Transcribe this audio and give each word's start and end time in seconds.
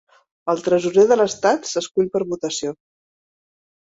El 0.51 0.61
tresorer 0.67 1.03
de 1.11 1.17
l'estat 1.19 1.69
s'escull 1.71 2.07
per 2.15 2.21
votació. 2.31 2.73